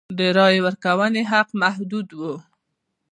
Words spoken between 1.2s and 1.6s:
حق